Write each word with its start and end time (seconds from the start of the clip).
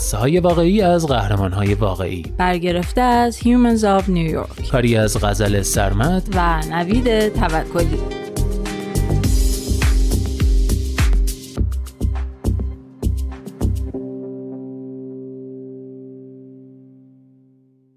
قصه 0.00 0.18
های 0.18 0.40
واقعی 0.40 0.82
از 0.82 1.06
قهرمان 1.06 1.52
های 1.52 1.74
واقعی. 1.74 2.22
برگرفته 2.38 3.00
از 3.00 3.38
Humans 3.38 3.80
of 3.80 4.04
New 4.04 4.34
York. 4.34 4.70
کاری 4.70 4.96
از 4.96 5.24
غزل 5.24 5.62
سرمد. 5.62 6.28
و 6.34 6.60
نوید 6.70 7.28
توکلی. 7.28 7.98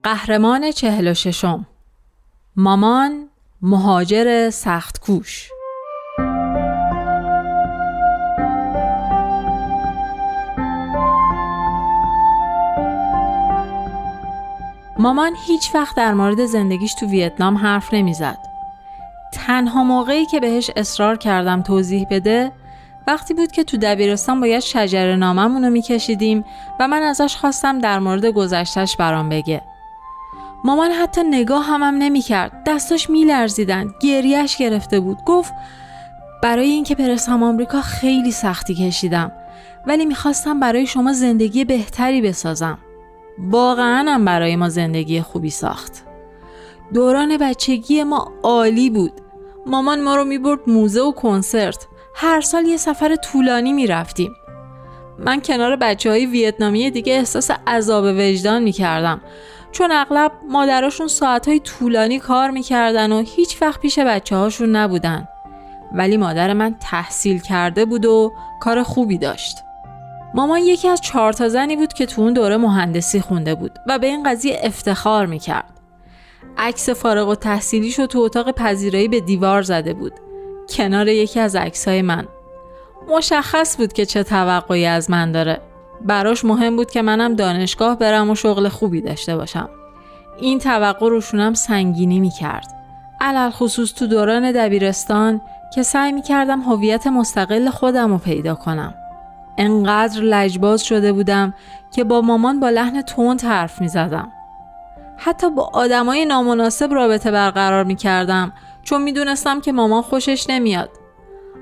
قهرمان 0.03 0.71
چهل 0.71 1.07
و 1.07 1.13
ششم. 1.13 1.67
مامان 2.55 3.29
مهاجر 3.61 4.49
سخت 4.49 4.99
کوش 4.99 5.49
مامان 15.03 15.35
هیچ 15.47 15.75
وقت 15.75 15.95
در 15.95 16.13
مورد 16.13 16.45
زندگیش 16.45 16.93
تو 16.93 17.05
ویتنام 17.05 17.57
حرف 17.57 17.93
نمی‌زد. 17.93 18.37
تنها 19.33 19.83
موقعی 19.83 20.25
که 20.25 20.39
بهش 20.39 20.71
اصرار 20.75 21.17
کردم 21.17 21.61
توضیح 21.61 22.07
بده 22.11 22.51
وقتی 23.07 23.33
بود 23.33 23.51
که 23.51 23.63
تو 23.63 23.77
دبیرستان 23.77 24.39
باید 24.39 24.59
شجر 24.59 25.15
ناممون 25.15 25.63
رو 25.63 25.69
میکشیدیم 25.69 26.45
و 26.79 26.87
من 26.87 27.03
ازش 27.03 27.35
خواستم 27.35 27.79
در 27.79 27.99
مورد 27.99 28.25
گذشتش 28.25 28.97
برام 28.97 29.29
بگه. 29.29 29.61
مامان 30.63 30.91
حتی 30.91 31.23
نگاه 31.23 31.65
همم 31.65 31.95
نمی‌کرد. 31.97 32.63
دستاش 32.67 33.09
میلرزیدن. 33.09 33.87
گریهش 34.01 34.57
گرفته 34.57 34.99
بود. 34.99 35.17
گفت 35.25 35.53
برای 36.43 36.69
اینکه 36.69 36.95
برسم 36.95 37.43
آمریکا 37.43 37.81
خیلی 37.81 38.31
سختی 38.31 38.75
کشیدم 38.75 39.31
ولی 39.85 40.05
می‌خواستم 40.05 40.59
برای 40.59 40.87
شما 40.87 41.13
زندگی 41.13 41.65
بهتری 41.65 42.21
بسازم. 42.21 42.77
واقعا 43.39 44.05
هم 44.11 44.25
برای 44.25 44.55
ما 44.55 44.69
زندگی 44.69 45.21
خوبی 45.21 45.49
ساخت. 45.49 46.03
دوران 46.93 47.37
بچگی 47.37 48.03
ما 48.03 48.31
عالی 48.43 48.89
بود. 48.89 49.11
مامان 49.65 50.01
ما 50.03 50.15
رو 50.15 50.23
می‌برد 50.23 50.59
موزه 50.67 51.01
و 51.01 51.11
کنسرت. 51.11 51.87
هر 52.15 52.41
سال 52.41 52.65
یه 52.65 52.77
سفر 52.77 53.15
طولانی 53.15 53.73
می‌رفتیم. 53.73 54.35
من 55.19 55.41
کنار 55.41 55.75
بچه 55.75 56.09
های 56.09 56.25
ویتنامی 56.25 56.91
دیگه 56.91 57.13
احساس 57.13 57.51
عذاب 57.67 58.03
وجدان 58.17 58.63
می‌کردم. 58.63 59.21
چون 59.71 59.91
اغلب 59.91 60.31
مادراشون 60.49 61.07
ساعتهای 61.07 61.59
طولانی 61.59 62.19
کار 62.19 62.49
می‌کردن 62.49 63.11
و 63.11 63.23
هیچ 63.25 63.61
وقت 63.61 63.79
پیش 63.79 63.99
بچه 63.99 64.35
هاشون 64.35 64.75
نبودن. 64.75 65.27
ولی 65.95 66.17
مادر 66.17 66.53
من 66.53 66.75
تحصیل 66.79 67.39
کرده 67.39 67.85
بود 67.85 68.05
و 68.05 68.33
کار 68.61 68.83
خوبی 68.83 69.17
داشت. 69.17 69.57
مامان 70.33 70.59
یکی 70.59 70.87
از 70.87 71.01
چهار 71.01 71.33
تا 71.33 71.49
زنی 71.49 71.75
بود 71.75 71.93
که 71.93 72.05
تو 72.05 72.21
اون 72.21 72.33
دوره 72.33 72.57
مهندسی 72.57 73.21
خونده 73.21 73.55
بود 73.55 73.71
و 73.87 73.99
به 73.99 74.07
این 74.07 74.23
قضیه 74.23 74.59
افتخار 74.63 75.25
می‌کرد. 75.25 75.79
عکس 76.57 76.89
فارغ 76.89 77.27
و 77.27 77.35
تحصیلیشو 77.35 78.07
تو 78.07 78.19
اتاق 78.19 78.51
پذیرایی 78.51 79.07
به 79.07 79.19
دیوار 79.19 79.61
زده 79.61 79.93
بود. 79.93 80.13
کنار 80.69 81.07
یکی 81.07 81.39
از 81.39 81.55
عکسای 81.55 82.01
من. 82.01 82.27
مشخص 83.09 83.77
بود 83.77 83.93
که 83.93 84.05
چه 84.05 84.23
توقعی 84.23 84.85
از 84.85 85.09
من 85.09 85.31
داره. 85.31 85.61
براش 86.01 86.45
مهم 86.45 86.75
بود 86.75 86.91
که 86.91 87.01
منم 87.01 87.35
دانشگاه 87.35 87.97
برم 87.97 88.29
و 88.29 88.35
شغل 88.35 88.69
خوبی 88.69 89.01
داشته 89.01 89.37
باشم. 89.37 89.69
این 90.39 90.59
توقع 90.59 91.09
روشونم 91.09 91.53
سنگینی 91.53 92.19
می‌کرد. 92.19 92.67
علل 93.21 93.49
خصوص 93.49 93.93
تو 93.93 94.07
دوران 94.07 94.51
دبیرستان 94.51 95.41
که 95.75 95.83
سعی 95.83 96.11
می‌کردم 96.11 96.61
هویت 96.61 97.07
مستقل 97.07 97.69
خودم 97.69 98.11
رو 98.11 98.17
پیدا 98.17 98.55
کنم. 98.55 98.93
انقدر 99.57 100.21
لجباز 100.21 100.83
شده 100.83 101.13
بودم 101.13 101.53
که 101.91 102.03
با 102.03 102.21
مامان 102.21 102.59
با 102.59 102.69
لحن 102.69 103.01
تند 103.01 103.41
حرف 103.41 103.81
می 103.81 103.87
زدم. 103.87 104.31
حتی 105.17 105.49
با 105.49 105.69
آدمای 105.73 106.25
نامناسب 106.25 106.93
رابطه 106.93 107.31
برقرار 107.31 107.83
می 107.83 107.95
کردم 107.95 108.53
چون 108.83 109.01
می 109.01 109.11
دونستم 109.11 109.61
که 109.61 109.71
مامان 109.71 110.01
خوشش 110.01 110.45
نمیاد. 110.49 110.89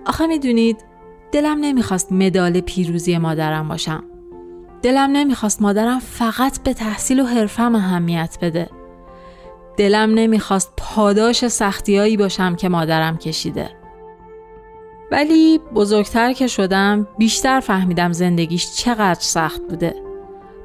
آخه 0.06 0.28
می 0.28 0.40
دونید 0.40 0.85
دلم 1.31 1.57
نمی‌خواست 1.62 2.12
مدال 2.12 2.62
پیروزی 2.62 3.18
مادرم 3.18 3.68
باشم. 3.68 4.03
دلم 4.81 5.12
نمی‌خواست 5.12 5.62
مادرم 5.62 6.00
فقط 6.00 6.63
به 6.63 6.74
تحصیل 6.74 7.19
و 7.19 7.25
حرفم 7.25 7.75
اهمیت 7.75 8.38
بده. 8.41 8.69
دلم 9.78 10.13
نمی‌خواست 10.13 10.74
پاداش 10.78 11.47
سختیایی 11.47 12.18
باشم 12.18 12.56
که 12.56 12.69
مادرم 12.69 13.18
کشیده. 13.18 13.69
ولی 15.11 15.59
بزرگتر 15.75 16.33
که 16.33 16.47
شدم 16.47 17.07
بیشتر 17.17 17.59
فهمیدم 17.59 18.11
زندگیش 18.11 18.72
چقدر 18.75 19.19
سخت 19.19 19.61
بوده. 19.61 19.95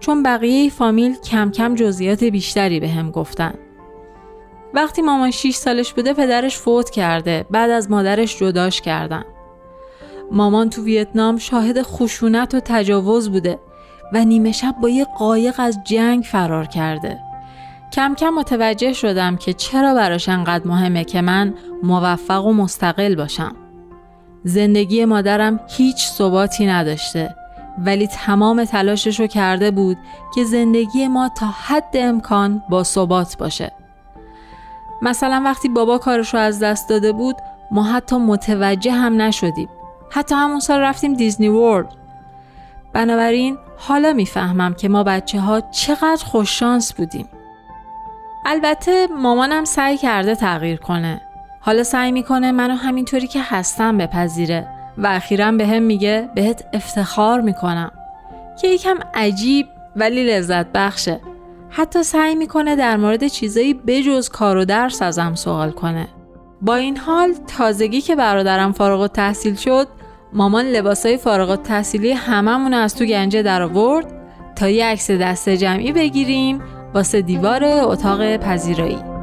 چون 0.00 0.22
بقیه 0.22 0.70
فامیل 0.70 1.14
کم 1.14 1.50
کم 1.50 1.74
جزئیات 1.74 2.24
بیشتری 2.24 2.80
به 2.80 2.88
هم 2.88 3.10
گفتن. 3.10 3.54
وقتی 4.74 5.02
مامان 5.02 5.30
6 5.30 5.54
سالش 5.54 5.92
بوده 5.92 6.12
پدرش 6.12 6.56
فوت 6.56 6.90
کرده. 6.90 7.46
بعد 7.50 7.70
از 7.70 7.90
مادرش 7.90 8.38
جداش 8.38 8.80
کردن. 8.80 9.24
مامان 10.30 10.70
تو 10.70 10.84
ویتنام 10.84 11.38
شاهد 11.38 11.82
خشونت 11.82 12.54
و 12.54 12.60
تجاوز 12.60 13.30
بوده 13.30 13.58
و 14.12 14.24
نیمه 14.24 14.52
شب 14.52 14.74
با 14.82 14.88
یه 14.88 15.06
قایق 15.18 15.54
از 15.58 15.78
جنگ 15.84 16.24
فرار 16.24 16.64
کرده. 16.66 17.18
کم 17.92 18.14
کم 18.14 18.30
متوجه 18.30 18.92
شدم 18.92 19.36
که 19.36 19.52
چرا 19.52 19.94
براش 19.94 20.28
انقدر 20.28 20.66
مهمه 20.66 21.04
که 21.04 21.20
من 21.20 21.54
موفق 21.82 22.44
و 22.44 22.52
مستقل 22.52 23.14
باشم. 23.14 23.66
زندگی 24.48 25.04
مادرم 25.04 25.60
هیچ 25.68 26.08
ثباتی 26.08 26.66
نداشته 26.66 27.36
ولی 27.78 28.06
تمام 28.06 28.64
تلاشش 28.64 29.20
رو 29.20 29.26
کرده 29.26 29.70
بود 29.70 29.98
که 30.34 30.44
زندگی 30.44 31.08
ما 31.08 31.28
تا 31.28 31.46
حد 31.46 31.94
امکان 31.94 32.62
با 32.68 32.84
ثبات 32.84 33.36
باشه. 33.36 33.72
مثلا 35.02 35.42
وقتی 35.44 35.68
بابا 35.68 35.98
کارش 35.98 36.34
رو 36.34 36.40
از 36.40 36.60
دست 36.60 36.88
داده 36.88 37.12
بود 37.12 37.36
ما 37.70 37.82
حتی 37.82 38.16
متوجه 38.16 38.92
هم 38.92 39.22
نشدیم. 39.22 39.68
حتی 40.10 40.34
همون 40.34 40.60
سال 40.60 40.80
رفتیم 40.80 41.14
دیزنی 41.14 41.48
ورلد. 41.48 41.94
بنابراین 42.92 43.58
حالا 43.78 44.12
می‌فهمم 44.12 44.74
که 44.74 44.88
ما 44.88 45.02
بچه 45.02 45.40
ها 45.40 45.60
چقدر 45.60 46.24
خوششانس 46.24 46.92
بودیم. 46.92 47.28
البته 48.44 49.06
مامانم 49.06 49.64
سعی 49.64 49.96
کرده 49.96 50.34
تغییر 50.34 50.76
کنه. 50.76 51.25
حالا 51.66 51.82
سعی 51.82 52.12
می‌کنه 52.12 52.53
منو 52.53 52.75
همینطوری 52.75 53.27
که 53.27 53.41
هستم 53.43 53.99
بپذیره 53.99 54.69
و 54.99 55.06
اخیرا 55.06 55.53
به 55.53 55.66
هم 55.66 55.82
میگه 55.82 56.28
بهت 56.34 56.65
افتخار 56.72 57.41
می‌کنم. 57.41 57.91
که 58.60 58.69
یکم 58.69 58.97
عجیب 59.15 59.66
ولی 59.97 60.25
لذت 60.25 60.66
بخشه. 60.75 61.21
حتی 61.71 62.03
سعی 62.03 62.34
می‌کنه 62.34 62.77
در 62.77 62.97
مورد 62.97 63.27
چیزایی 63.27 63.74
بجز 63.74 64.28
کار 64.28 64.57
و 64.57 64.65
درس 64.65 65.03
ازم 65.03 65.34
سوال 65.34 65.71
کنه. 65.71 66.09
با 66.63 66.74
این 66.74 66.97
حال 66.97 67.34
تازگی 67.59 68.01
که 68.01 68.16
برادرم 68.16 68.72
فارغ 68.72 69.07
تحصیل 69.07 69.54
شد 69.54 69.89
مامان 70.33 70.65
لباسای 70.65 71.16
فارغ 71.16 71.62
تحصیلی 71.62 72.12
هممون 72.12 72.74
از 72.74 72.95
تو 72.95 73.04
گنجه 73.04 73.42
در 73.42 73.62
آورد 73.62 74.07
تا 74.57 74.69
یه 74.69 74.86
عکس 74.86 75.10
دست 75.10 75.48
جمعی 75.48 75.92
بگیریم 75.92 76.62
واسه 76.95 77.22
دیوار 77.22 77.65
اتاق 77.65 78.36
پذیرایی. 78.36 79.16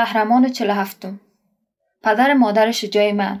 قهرمان 0.00 0.48
چل 0.48 0.70
هفتم 0.70 1.20
پدر 2.02 2.34
مادر 2.34 2.70
شجاع 2.70 3.12
من 3.12 3.40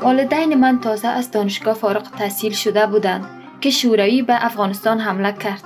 والدین 0.00 0.54
من 0.54 0.80
تازه 0.80 1.08
از 1.08 1.30
دانشگاه 1.30 1.74
فارغ 1.74 2.10
تحصیل 2.10 2.52
شده 2.52 2.86
بودند 2.86 3.24
که 3.60 3.70
شوروی 3.70 4.22
به 4.22 4.44
افغانستان 4.44 5.00
حمله 5.00 5.32
کرد. 5.32 5.62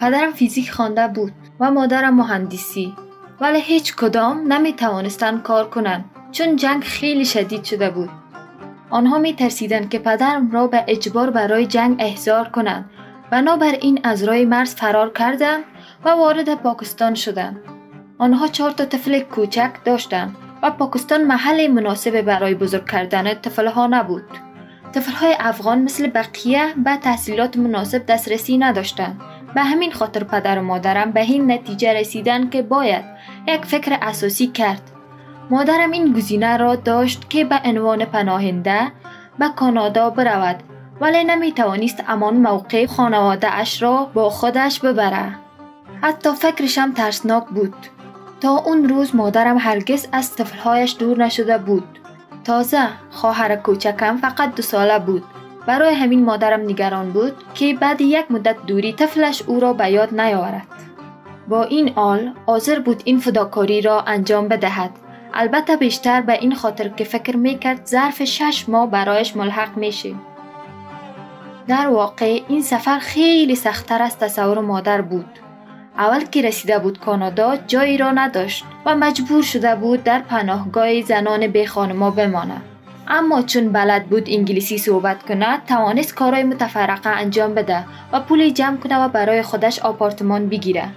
پدرم 0.00 0.32
فیزیک 0.32 0.70
خوانده 0.70 1.08
بود 1.08 1.32
و 1.60 1.70
مادرم 1.70 2.14
مهندسی 2.14 2.94
ولی 3.40 3.60
هیچ 3.60 3.96
کدام 3.96 4.52
نمی 4.52 4.72
توانستند 4.72 5.42
کار 5.42 5.70
کنند 5.70 6.04
چون 6.32 6.56
جنگ 6.56 6.82
خیلی 6.82 7.24
شدید 7.24 7.64
شده 7.64 7.90
بود. 7.90 8.10
آنها 8.90 9.18
می 9.18 9.34
ترسیدند 9.34 9.88
که 9.88 9.98
پدرم 9.98 10.50
را 10.50 10.66
به 10.66 10.84
اجبار 10.88 11.30
برای 11.30 11.66
جنگ 11.66 11.96
احضار 11.98 12.48
کنند 12.48 12.90
بنابراین 13.30 14.00
از 14.04 14.24
رای 14.24 14.44
مرز 14.44 14.74
فرار 14.74 15.12
کردند 15.12 15.64
و 16.04 16.08
وارد 16.08 16.54
پاکستان 16.54 17.14
شدند. 17.14 17.60
آنها 18.18 18.46
چهار 18.48 18.70
تا 18.70 18.84
طفل 18.84 19.20
کوچک 19.20 19.70
داشتند 19.84 20.36
و 20.62 20.70
پاکستان 20.70 21.24
محل 21.24 21.66
مناسب 21.66 22.20
برای 22.20 22.54
بزرگ 22.54 22.90
کردن 22.90 23.34
طفلها 23.34 23.86
نبود. 23.86 24.24
طفلهای 24.92 25.36
افغان 25.38 25.82
مثل 25.82 26.06
بقیه 26.06 26.74
به 26.84 26.96
تحصیلات 26.96 27.56
مناسب 27.56 28.06
دسترسی 28.06 28.58
نداشتند. 28.58 29.20
به 29.54 29.62
همین 29.62 29.92
خاطر 29.92 30.24
پدر 30.24 30.58
و 30.58 30.62
مادرم 30.62 31.12
به 31.12 31.20
این 31.20 31.52
نتیجه 31.52 31.92
رسیدن 31.92 32.50
که 32.50 32.62
باید 32.62 33.04
یک 33.48 33.64
فکر 33.64 33.98
اساسی 34.02 34.46
کرد. 34.46 34.82
مادرم 35.50 35.90
این 35.90 36.12
گزینه 36.12 36.56
را 36.56 36.76
داشت 36.76 37.30
که 37.30 37.44
به 37.44 37.60
عنوان 37.64 38.04
پناهنده 38.04 38.92
به 39.38 39.48
کانادا 39.56 40.10
برود 40.10 40.62
ولی 41.00 41.24
نمی 41.24 41.52
توانست 41.52 42.04
امان 42.08 42.36
موقع 42.36 42.86
خانواده 42.86 43.54
اش 43.54 43.82
را 43.82 44.10
با 44.14 44.30
خودش 44.30 44.80
ببره. 44.80 45.34
حتی 46.02 46.30
فکرشم 46.32 46.92
ترسناک 46.92 47.46
بود. 47.46 47.74
تا 48.40 48.56
اون 48.56 48.88
روز 48.88 49.14
مادرم 49.14 49.58
هرگز 49.58 50.08
از 50.12 50.36
طفلهایش 50.36 50.96
دور 50.98 51.18
نشده 51.24 51.58
بود. 51.58 51.98
تازه 52.44 52.88
خواهر 53.10 53.56
کوچکم 53.56 54.16
فقط 54.16 54.54
دو 54.54 54.62
ساله 54.62 54.98
بود. 54.98 55.24
برای 55.66 55.94
همین 55.94 56.24
مادرم 56.24 56.60
نگران 56.60 57.12
بود 57.12 57.32
که 57.54 57.74
بعد 57.74 58.00
یک 58.00 58.30
مدت 58.30 58.56
دوری 58.66 58.92
طفلش 58.92 59.42
او 59.46 59.60
را 59.60 59.72
به 59.72 59.90
یاد 59.90 60.20
نیاورد. 60.20 60.66
با 61.48 61.64
این 61.64 61.92
آل 61.96 62.30
حاضر 62.46 62.78
بود 62.78 63.02
این 63.04 63.18
فداکاری 63.18 63.80
را 63.80 64.02
انجام 64.02 64.48
بدهد. 64.48 64.90
البته 65.34 65.76
بیشتر 65.76 66.20
به 66.20 66.32
این 66.32 66.54
خاطر 66.54 66.88
که 66.88 67.04
فکر 67.04 67.36
می‌کرد 67.36 67.86
ظرف 67.86 68.24
شش 68.24 68.68
ماه 68.68 68.90
برایش 68.90 69.36
ملحق 69.36 69.76
میشه. 69.76 70.14
در 71.68 71.88
واقع 71.88 72.40
این 72.48 72.62
سفر 72.62 72.98
خیلی 72.98 73.54
سختتر 73.54 74.02
از 74.02 74.18
تصور 74.18 74.60
مادر 74.60 75.00
بود. 75.00 75.38
اول 75.98 76.24
که 76.24 76.42
رسیده 76.42 76.78
بود 76.78 77.00
کانادا 77.00 77.56
جایی 77.56 77.96
را 77.96 78.10
نداشت 78.10 78.64
و 78.86 78.96
مجبور 78.96 79.42
شده 79.42 79.74
بود 79.74 80.04
در 80.04 80.18
پناهگاه 80.18 81.02
زنان 81.02 81.46
به 81.46 81.66
خانما 81.66 82.10
بماند. 82.10 82.62
اما 83.08 83.42
چون 83.42 83.72
بلد 83.72 84.06
بود 84.06 84.28
انگلیسی 84.30 84.78
صحبت 84.78 85.22
کند 85.22 85.64
توانست 85.64 86.14
کارهای 86.14 86.42
متفرقه 86.42 87.10
انجام 87.10 87.54
بده 87.54 87.84
و 88.12 88.20
پول 88.20 88.50
جمع 88.50 88.76
کنه 88.76 89.04
و 89.04 89.08
برای 89.08 89.42
خودش 89.42 89.78
آپارتمان 89.78 90.48
بگیره. 90.48 90.88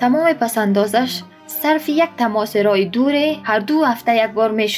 تمام 0.00 0.32
پسندازش 0.32 1.22
صرف 1.46 1.88
یک 1.88 2.10
تماس 2.18 2.56
رای 2.56 2.84
دوره 2.84 3.36
هر 3.42 3.58
دو 3.58 3.84
هفته 3.84 4.16
یک 4.16 4.30
بار 4.30 4.50
می 4.50 4.68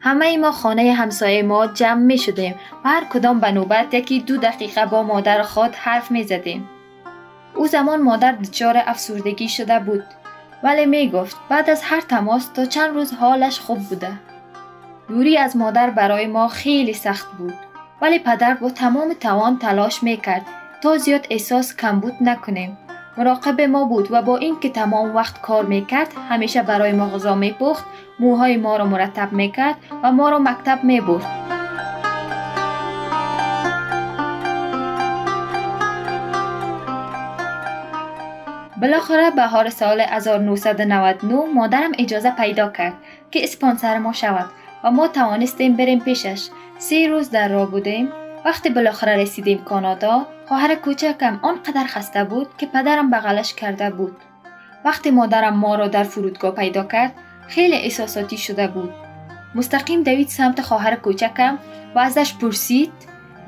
همه 0.00 0.36
ما 0.36 0.52
خانه 0.52 0.92
همسایه 0.92 1.42
ما 1.42 1.66
جمع 1.66 2.00
می 2.00 2.18
شدیم 2.18 2.54
و 2.84 2.88
هر 2.88 3.04
کدام 3.04 3.40
به 3.40 3.52
نوبت 3.52 3.94
یکی 3.94 4.20
دو 4.20 4.36
دقیقه 4.36 4.86
با 4.86 5.02
مادر 5.02 5.42
خود 5.42 5.74
حرف 5.74 6.10
می 6.10 6.24
زدیم. 6.24 6.68
او 7.54 7.66
زمان 7.66 8.02
مادر 8.02 8.32
دچار 8.32 8.82
افسردگی 8.86 9.48
شده 9.48 9.78
بود 9.78 10.04
ولی 10.62 10.86
می 10.86 11.10
گفت 11.10 11.36
بعد 11.48 11.70
از 11.70 11.82
هر 11.82 12.00
تماس 12.00 12.48
تا 12.48 12.64
چند 12.64 12.94
روز 12.94 13.14
حالش 13.14 13.60
خوب 13.60 13.78
بوده. 13.78 14.12
دوری 15.08 15.36
از 15.36 15.56
مادر 15.56 15.90
برای 15.90 16.26
ما 16.26 16.48
خیلی 16.48 16.92
سخت 16.92 17.32
بود 17.38 17.54
ولی 18.02 18.18
پدر 18.18 18.54
با 18.54 18.70
تمام 18.70 19.12
توان 19.12 19.58
تلاش 19.58 20.02
می 20.02 20.16
کرد 20.16 20.46
تا 20.82 20.98
زیاد 20.98 21.26
احساس 21.30 21.76
کمبود 21.76 22.14
نکنیم. 22.20 22.78
مراقب 23.18 23.60
ما 23.60 23.84
بود 23.84 24.08
و 24.10 24.22
با 24.22 24.36
اینکه 24.36 24.70
تمام 24.70 25.16
وقت 25.16 25.40
کار 25.40 25.64
می‌کرد 25.64 26.08
همیشه 26.28 26.62
برای 26.62 26.92
ما 26.92 27.08
غذا 27.08 27.34
میپخت 27.34 27.84
موهای 28.20 28.56
ما 28.56 28.76
را 28.76 28.84
مرتب 28.84 29.32
می‌کرد 29.32 29.76
و 30.02 30.12
ما 30.12 30.28
را 30.28 30.38
مکتب 30.38 30.84
می‌برد. 30.84 31.26
بالاخره 38.80 39.30
بهار 39.30 39.70
سال 39.70 40.00
1999 40.00 41.34
مادرم 41.54 41.92
اجازه 41.98 42.30
پیدا 42.30 42.68
کرد 42.68 42.94
که 43.30 43.44
اسپانسر 43.44 43.98
ما 43.98 44.12
شود 44.12 44.46
و 44.84 44.90
ما 44.90 45.08
توانستیم 45.08 45.76
بریم 45.76 46.00
پیشش. 46.00 46.48
سه 46.78 47.08
روز 47.08 47.30
در 47.30 47.48
راه 47.48 47.70
بودیم. 47.70 48.08
وقتی 48.44 48.70
بالاخره 48.70 49.16
رسیدیم 49.16 49.64
کانادا 49.64 50.26
خواهر 50.48 50.74
کوچکم 50.74 51.40
آنقدر 51.42 51.86
خسته 51.86 52.24
بود 52.24 52.48
که 52.58 52.66
پدرم 52.66 53.10
بغلش 53.10 53.54
کرده 53.54 53.90
بود. 53.90 54.16
وقتی 54.84 55.10
مادرم 55.10 55.54
ما 55.54 55.74
را 55.74 55.88
در 55.88 56.02
فرودگاه 56.02 56.50
پیدا 56.50 56.84
کرد 56.84 57.12
خیلی 57.48 57.76
احساساتی 57.76 58.38
شده 58.38 58.66
بود. 58.66 58.90
مستقیم 59.54 60.02
دوید 60.02 60.28
سمت 60.28 60.60
خواهر 60.60 60.94
کوچکم 60.94 61.58
و 61.94 61.98
ازش 61.98 62.34
پرسید 62.34 62.92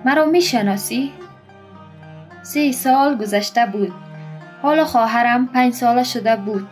مرا 0.04 0.24
می‌شناسی؟ 0.24 1.12
سه 2.42 2.72
سال 2.72 3.16
گذشته 3.16 3.66
بود. 3.66 3.92
حالا 4.62 4.84
خواهرم 4.84 5.46
پنج 5.46 5.72
ساله 5.72 6.04
شده 6.04 6.36
بود. 6.36 6.68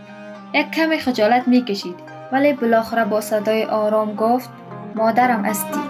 یک 0.55 0.71
کمی 0.71 0.99
خجالت 0.99 1.49
می‌کشید 1.49 1.95
ولی 2.33 2.53
بالاخره 2.53 3.05
با 3.05 3.21
صدای 3.21 3.65
آرام 3.65 4.15
گفت 4.15 4.51
مادرم 4.95 5.45
استی 5.45 5.81